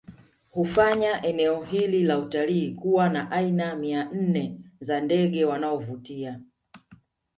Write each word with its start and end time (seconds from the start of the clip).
Hufanya 0.51 1.25
eneo 1.25 1.63
hili 1.63 2.03
la 2.03 2.17
utalii 2.19 2.71
kuwa 2.71 3.09
na 3.09 3.31
aina 3.31 3.75
mia 3.75 4.09
nne 4.13 4.59
za 4.79 5.01
ndege 5.01 5.45
wanaovutia 5.45 6.41